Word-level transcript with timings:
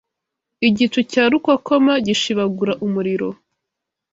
igicu 0.67 0.99
cya 1.11 1.23
rukokoma 1.31 1.93
gishibagura 2.05 2.73
umuriro 2.85 3.29